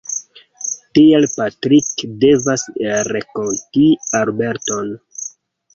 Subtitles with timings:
[0.99, 2.67] Tial Patrick devas
[3.13, 3.87] renkonti
[4.23, 4.95] Albert-on.